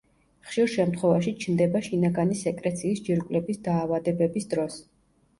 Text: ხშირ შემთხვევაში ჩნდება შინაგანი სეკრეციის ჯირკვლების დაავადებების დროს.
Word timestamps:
ხშირ 0.51 0.69
შემთხვევაში 0.75 1.33
ჩნდება 1.43 1.81
შინაგანი 1.87 2.37
სეკრეციის 2.39 3.01
ჯირკვლების 3.09 3.61
დაავადებების 3.69 4.49
დროს. 4.55 4.79